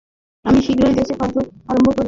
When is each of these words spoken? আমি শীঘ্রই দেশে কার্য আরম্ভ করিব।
আমি 0.45 0.59
শীঘ্রই 0.65 0.95
দেশে 0.99 1.13
কার্য 1.19 1.35
আরম্ভ 1.69 1.87
করিব। 1.87 1.99